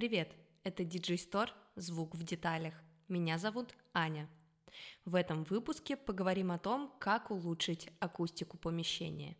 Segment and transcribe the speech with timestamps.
[0.00, 2.72] Привет, это DJ Store «Звук в деталях».
[3.08, 4.30] Меня зовут Аня.
[5.04, 9.36] В этом выпуске поговорим о том, как улучшить акустику помещения.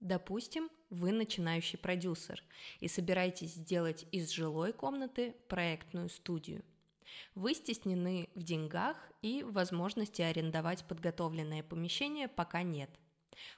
[0.00, 2.42] Допустим, вы начинающий продюсер
[2.80, 6.64] и собираетесь сделать из жилой комнаты проектную студию.
[7.34, 12.88] Вы стеснены в деньгах и возможности арендовать подготовленное помещение пока нет–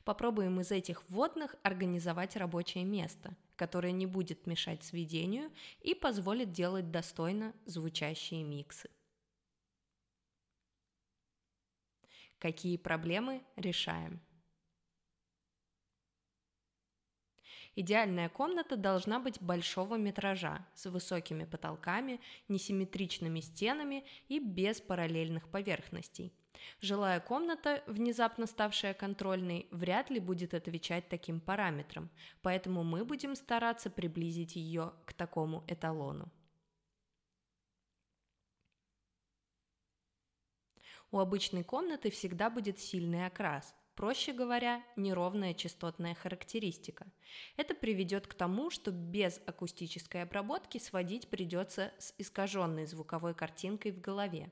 [0.05, 6.91] Попробуем из этих вводных организовать рабочее место, которое не будет мешать сведению и позволит делать
[6.91, 8.91] достойно звучащие миксы.
[12.39, 14.21] Какие проблемы решаем?
[17.77, 26.33] Идеальная комната должна быть большого метража, с высокими потолками, несимметричными стенами и без параллельных поверхностей.
[26.81, 32.11] Жилая комната, внезапно ставшая контрольной, вряд ли будет отвечать таким параметрам,
[32.43, 36.31] поэтому мы будем стараться приблизить ее к такому эталону.
[41.13, 47.07] У обычной комнаты всегда будет сильный окрас, Проще говоря, неровная частотная характеристика.
[47.59, 54.01] Это приведет к тому, что без акустической обработки сводить придется с искаженной звуковой картинкой в
[54.01, 54.51] голове.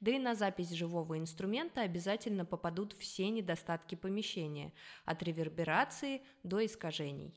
[0.00, 4.72] Да и на запись живого инструмента обязательно попадут все недостатки помещения,
[5.04, 7.34] от реверберации до искажений.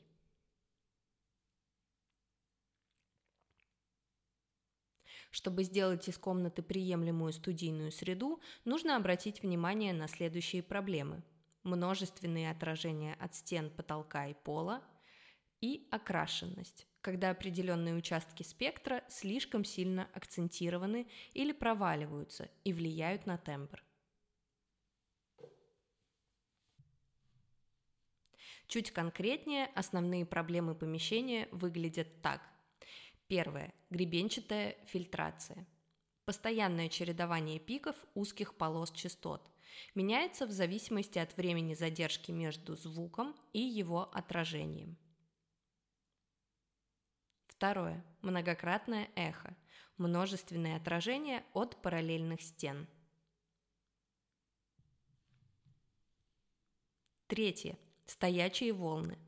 [5.30, 11.22] Чтобы сделать из комнаты приемлемую студийную среду, нужно обратить внимание на следующие проблемы–
[11.62, 14.82] множественные отражения от стен, потолка и пола,
[15.60, 23.82] и окрашенность, когда определенные участки спектра слишком сильно акцентированы или проваливаются и влияют на тембр.
[28.66, 32.40] Чуть конкретнее, основные проблемы помещения выглядят так.
[33.26, 33.74] Первое.
[33.90, 35.66] Гребенчатая фильтрация.
[36.24, 39.50] Постоянное чередование пиков узких полос частот–
[39.94, 44.96] меняется в зависимости от времени задержки между звуком и его отражением.
[47.60, 48.02] Второе.
[48.22, 49.54] Многократное эхо.
[49.98, 52.88] Множественные отражения от параллельных стен.
[57.26, 57.76] Третье.
[58.06, 59.18] Стоячие волны.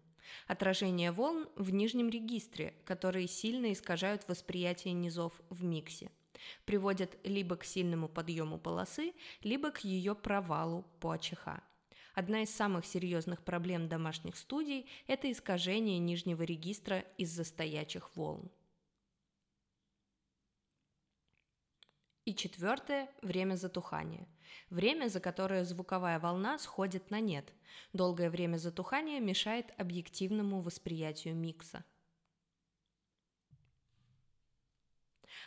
[0.47, 6.10] Отражение волн в нижнем регистре, которые сильно искажают восприятие низов в миксе–
[6.64, 9.12] приводят либо к сильному подъему полосы,
[9.43, 11.60] либо к ее провалу по АЧХ.
[12.14, 18.50] Одна из самых серьезных проблем домашних студий– это искажение нижнего регистра из-за стоячих волн.
[22.24, 24.28] И четвертое– время затухания.
[24.68, 27.52] Время, за которое звуковая волна сходит на нет.
[27.92, 31.84] Долгое время затухания мешает объективному восприятию микса–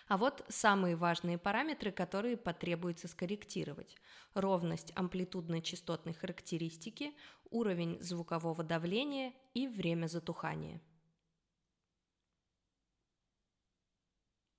[0.07, 3.95] А вот самые важные параметры, которые потребуется скорректировать.
[4.35, 7.13] Ровность амплитудно-частотной характеристики,
[7.49, 10.79] уровень звукового давления и время затухания.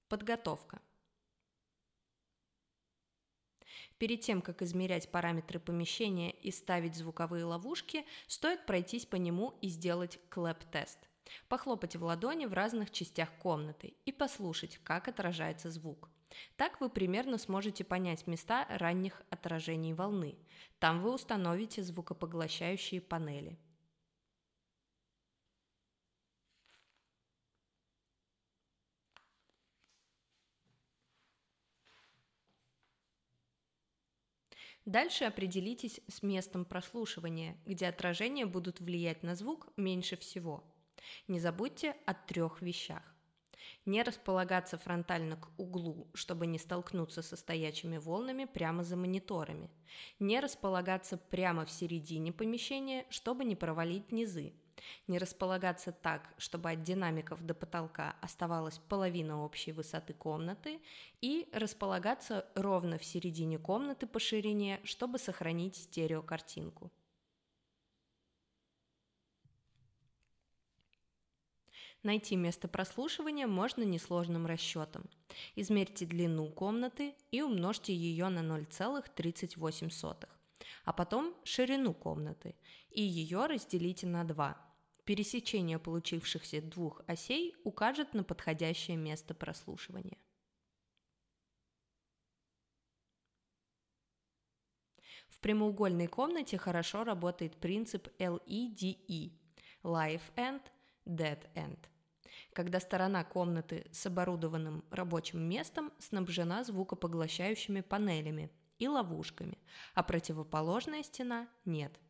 [0.09, 0.81] Подготовка.
[3.99, 9.69] Перед тем, как измерять параметры помещения и ставить звуковые ловушки, стоит пройтись по нему и
[9.69, 10.99] сделать клэп-тест–
[11.49, 16.11] Похлопать в ладони в разных частях комнаты и послушать, как отражается звук.
[16.57, 20.37] Так вы примерно сможете понять места ранних отражений волны.
[20.79, 23.59] Там вы установите звукопоглощающие панели.
[34.85, 40.63] Дальше определитесь с местом прослушивания, где отражения будут влиять на звук меньше всего–
[41.29, 43.03] не забудьте о трех вещах.
[43.85, 49.71] Не располагаться фронтально к углу, чтобы не столкнуться со стоячими волнами прямо за мониторами.
[50.19, 54.53] Не располагаться прямо в середине помещения, чтобы не провалить низы.
[55.07, 60.81] Не располагаться так, чтобы от динамиков до потолка оставалась половина общей высоты комнаты.
[61.21, 66.91] И располагаться ровно в середине комнаты по ширине, чтобы сохранить стереокартинку.
[72.03, 75.09] Найти место прослушивания можно несложным расчетом.
[75.57, 80.29] Измерьте длину комнаты и умножьте ее на 0,38,
[80.85, 82.55] а потом ширину комнаты
[82.91, 84.57] и ее разделите на 2.
[85.05, 90.19] Пересечение получившихся двух осей укажет на подходящее место прослушивания.
[95.29, 99.33] В прямоугольной комнате хорошо работает принцип LEDE–
[99.85, 100.63] Live End,
[101.07, 101.79] Dead End–
[102.53, 109.59] когда сторона комнаты с оборудованным рабочим местом снабжена звукопоглощающими панелями и ловушками,
[109.95, 112.01] а противоположная стена нет.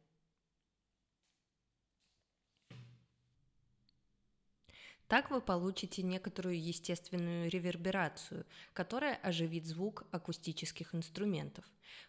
[5.08, 11.64] Так вы получите некоторую естественную реверберацию, которая оживит звук акустических инструментов.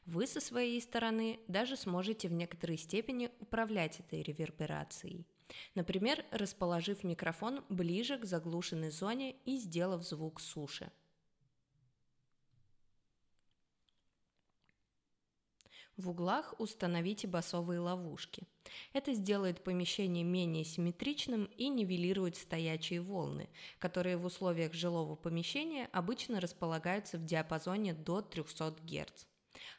[0.05, 5.27] Вы со своей стороны даже сможете в некоторой степени управлять этой реверберацией.
[5.75, 10.91] Например, расположив микрофон ближе к заглушенной зоне и сделав звук суше.
[15.97, 18.43] В углах установите басовые ловушки.
[18.93, 26.39] Это сделает помещение менее симметричным и нивелирует стоячие волны, которые в условиях жилого помещения обычно
[26.39, 29.25] располагаются в диапазоне до 300 Гц.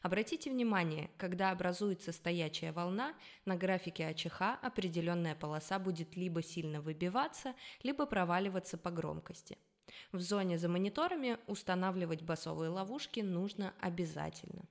[0.01, 3.13] Обратите внимание, когда образуется стоячая волна,
[3.45, 7.53] на графике АЧХ определенная полоса будет либо сильно выбиваться,
[7.83, 9.57] либо проваливаться по громкости.
[10.11, 14.67] В зоне за мониторами устанавливать басовые ловушки нужно обязательно.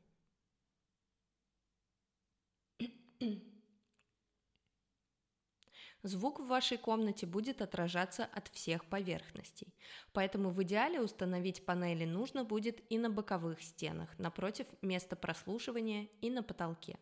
[6.05, 9.75] Звук в вашей комнате будет отражаться от всех поверхностей,
[10.13, 16.31] поэтому в идеале установить панели нужно будет и на боковых стенах, напротив места прослушивания и
[16.31, 16.99] на потолке.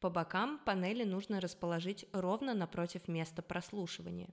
[0.00, 4.28] По бокам панели нужно расположить ровно напротив места прослушивания.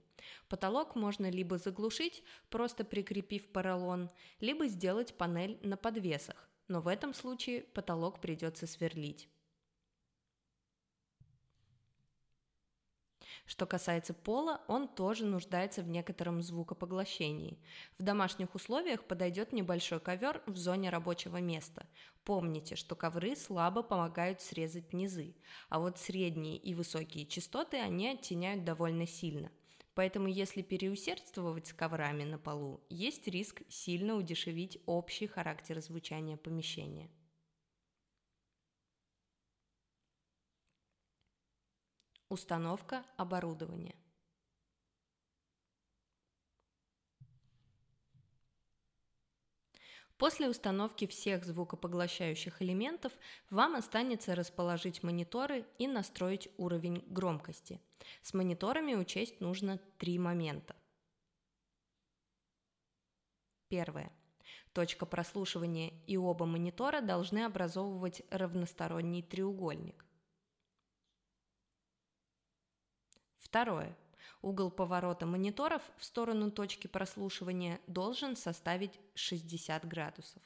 [0.48, 4.10] Потолок можно либо заглушить, просто прикрепив поролон,
[4.40, 9.30] либо сделать панель на подвесах, но в этом случае потолок придется сверлить.
[13.44, 17.58] Что касается пола, он тоже нуждается в некотором звукопоглощении.
[17.98, 21.86] В домашних условиях подойдет небольшой ковер в зоне рабочего места.
[22.24, 25.34] Помните, что ковры слабо помогают срезать низы,
[25.68, 29.50] а вот средние и высокие частоты они оттеняют довольно сильно.
[29.94, 37.10] Поэтому если переусердствовать с коврами на полу, есть риск сильно удешевить общий характер звучания помещения.
[42.32, 43.94] Установка оборудования.
[50.16, 53.12] После установки всех звукопоглощающих элементов
[53.50, 57.82] вам останется расположить мониторы и настроить уровень громкости.
[58.22, 60.74] С мониторами учесть нужно три момента.
[63.68, 64.10] Первое.
[64.72, 70.06] Точка прослушивания и оба монитора должны образовывать равносторонний треугольник.
[73.42, 73.94] Второе.
[74.40, 80.42] Угол поворота мониторов в сторону точки прослушивания должен составить 60 градусов.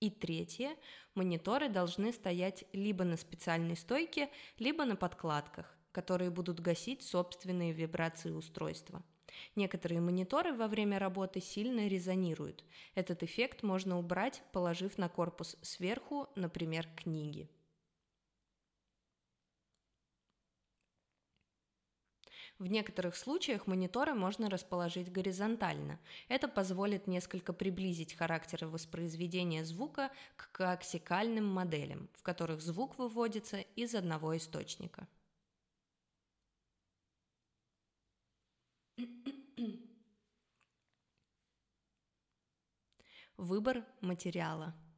[0.00, 0.76] И третье.
[1.14, 8.30] Мониторы должны стоять либо на специальной стойке, либо на подкладках, которые будут гасить собственные вибрации
[8.30, 9.02] устройства.
[9.56, 12.64] Некоторые мониторы во время работы сильно резонируют.
[12.94, 17.48] Этот эффект можно убрать, положив на корпус сверху, например, книги.
[22.62, 25.98] В некоторых случаях мониторы можно расположить горизонтально.
[26.28, 33.96] Это позволит несколько приблизить характер воспроизведения звука к коаксикальным моделям, в которых звук выводится из
[33.96, 35.08] одного источника.
[43.36, 44.72] Выбор материала–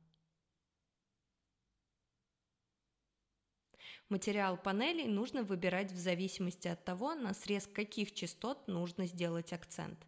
[4.14, 9.98] Материал панелей нужно выбирать в зависимости от того, на срез каких частот нужно сделать акцент.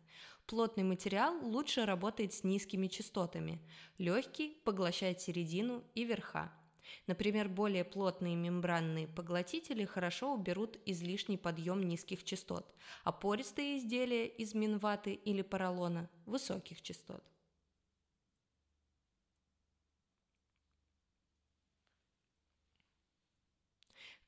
[0.46, 3.60] Плотный материал лучше работает с низкими частотами,
[3.98, 6.52] легкий поглощает середину и верха.
[7.08, 12.72] Например, более плотные мембранные поглотители хорошо уберут излишний подъем низких частот,
[13.02, 17.24] а пористые изделия из минваты или поролона– высоких частот.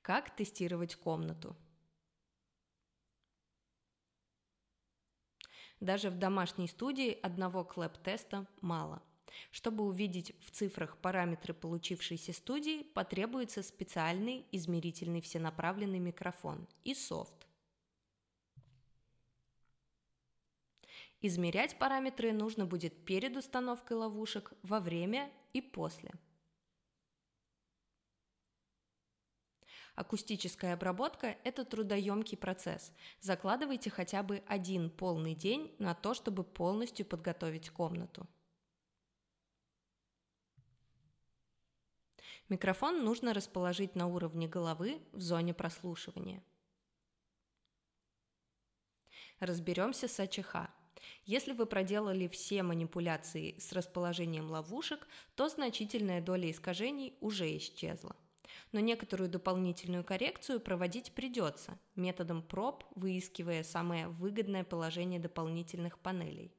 [0.08, 1.54] Как тестировать комнату?
[5.80, 9.02] Даже в домашней студии одного clap-теста мало.
[9.50, 17.46] Чтобы увидеть в цифрах параметры получившейся студии, потребуется специальный измерительный всенаправленный микрофон и софт.
[21.20, 26.12] Измерять параметры нужно будет перед установкой ловушек, во время и после–
[29.98, 32.92] Акустическая обработка– это трудоемкий процесс.
[33.18, 38.28] Закладывайте хотя бы один полный день на то, чтобы полностью подготовить комнату.
[42.48, 46.44] Микрофон нужно расположить на уровне головы в зоне прослушивания.
[49.40, 50.70] Разберемся с АЧХ.
[51.24, 58.14] Если вы проделали все манипуляции с расположением ловушек, то значительная доля искажений уже исчезла.
[58.72, 66.52] Но некоторую дополнительную коррекцию проводить придется методом проб, выискивая самое выгодное положение дополнительных панелей.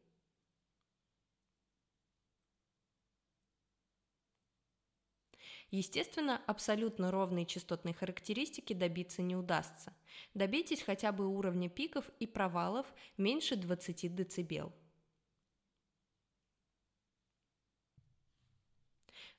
[5.72, 9.94] Естественно, абсолютно ровной частотной характеристики добиться не удастся.
[10.34, 14.74] Добейтесь хотя бы уровня пиков и провалов меньше 20 дБ.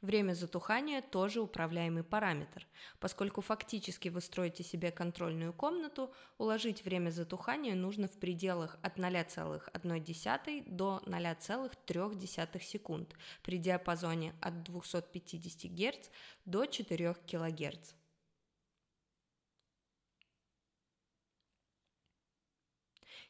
[0.02, 2.66] Время затухания тоже управляемый параметр.
[3.00, 10.64] Поскольку фактически вы строите себе контрольную комнату, уложить время затухания нужно в пределах от 0,1
[10.66, 16.08] до 0,3 секунд при диапазоне от 250 Гц
[16.46, 17.92] до 4 кГц.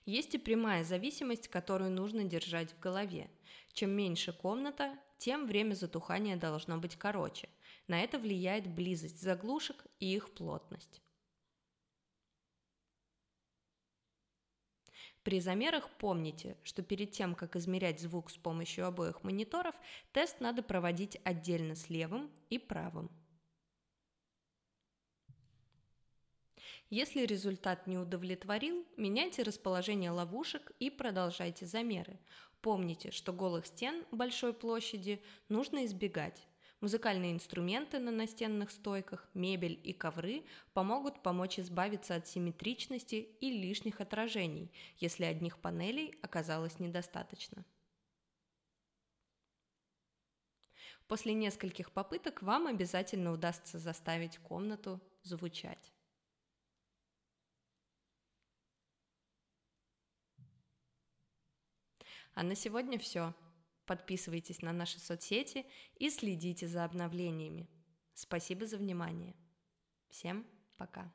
[0.06, 3.28] Есть и прямая зависимость, которую нужно держать в голове.
[3.72, 7.50] Чем меньше комната, тем время затухания должно быть короче.
[7.86, 11.02] На это влияет близость заглушек и их плотность.
[15.22, 19.74] При замерах помните, что перед тем, как измерять звук с помощью обоих мониторов,
[20.12, 23.10] тест надо проводить отдельно с левым и правым.
[26.88, 32.18] Если результат не удовлетворил, меняйте расположение ловушек и продолжайте замеры.
[32.62, 36.46] Помните, что голых стен большой площади нужно избегать.
[36.80, 44.00] Музыкальные инструменты на настенных стойках, мебель и ковры помогут помочь избавиться от симметричности и лишних
[44.00, 47.64] отражений, если одних панелей оказалось недостаточно.
[51.06, 55.92] После нескольких попыток вам обязательно удастся заставить комнату звучать.
[62.34, 63.34] А на сегодня все.
[63.86, 67.68] Подписывайтесь на наши соцсети и следите за обновлениями.
[68.14, 69.34] Спасибо за внимание.
[70.08, 70.46] Всем
[70.76, 71.12] пока.